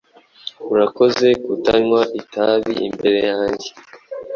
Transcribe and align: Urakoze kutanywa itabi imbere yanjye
Urakoze 0.73 1.27
kutanywa 1.43 2.01
itabi 2.19 2.73
imbere 2.87 3.19
yanjye 3.31 3.69